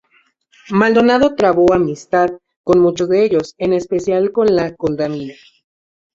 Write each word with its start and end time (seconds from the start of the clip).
Maldonado 0.71 1.35
trabó 1.35 1.71
amistad 1.73 2.31
con 2.63 2.79
muchos 2.79 3.07
de 3.07 3.23
ellos, 3.23 3.53
en 3.59 3.71
especial 3.73 4.31
con 4.31 4.47
La 4.55 4.75
Condamine. 4.75 5.37